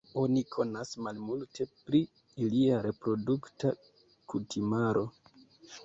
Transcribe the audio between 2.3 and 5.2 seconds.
ilia reprodukta kutimaro.